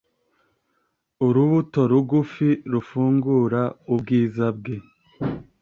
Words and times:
Urubuto 1.27 1.79
rugufi 1.91 2.49
rufungura 2.71 3.61
ubwiza 3.93 4.45
bwe 4.57 4.75